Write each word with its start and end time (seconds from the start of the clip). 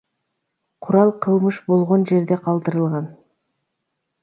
Курал 0.85 1.11
кылмыш 1.25 1.59
болгон 1.67 2.07
жерде 2.13 2.37
калтырылган. 2.47 3.09